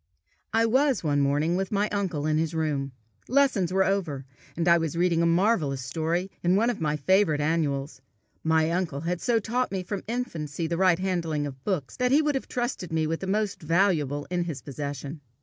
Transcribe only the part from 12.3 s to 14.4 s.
have trusted me with the most valuable